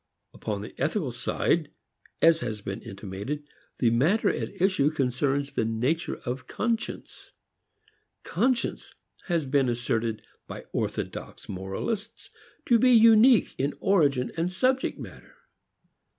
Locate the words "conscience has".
8.23-9.45